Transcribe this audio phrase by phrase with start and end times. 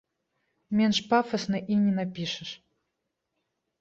[0.77, 2.49] Менш пафасна і не напішаш.